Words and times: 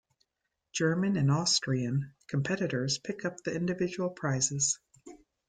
German 0.71 1.15
and 1.15 1.29
Austrian 1.31 2.15
competitors 2.25 2.97
picked 2.97 3.23
up 3.23 3.43
the 3.43 3.53
individual 3.53 4.09
prizes. 4.09 4.79